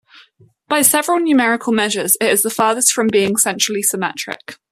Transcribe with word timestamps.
By 0.67 0.81
several 0.81 1.19
numerical 1.19 1.71
measures 1.73 2.17
it 2.19 2.31
is 2.31 2.41
the 2.41 2.49
farthest 2.49 2.91
from 2.91 3.09
being 3.11 3.37
centrally 3.37 3.83
symmetric. 3.83 4.57